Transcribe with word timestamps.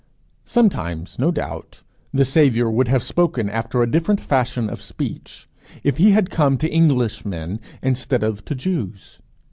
Sometimes, 0.45 1.19
no 1.19 1.29
doubt, 1.29 1.83
the 2.11 2.25
Saviour 2.25 2.71
would 2.71 2.87
have 2.87 3.03
spoken 3.03 3.51
after 3.51 3.83
a 3.83 3.87
different 3.91 4.19
fashion 4.19 4.67
of 4.67 4.81
speech, 4.81 5.47
if 5.83 5.97
he 5.97 6.09
had 6.09 6.31
come 6.31 6.57
to 6.57 6.73
Englishmen, 6.73 7.59
instead 7.83 8.23
of 8.23 8.43
to 8.45 8.55
Jews. 8.55 9.19